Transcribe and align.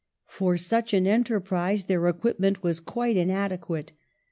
For 0.25 0.57
such 0.57 0.95
an 0.95 1.05
enterprise 1.05 1.85
their 1.85 2.07
equipment 2.07 2.63
was 2.63 2.79
quite 2.79 3.15
inadequate. 3.17 3.91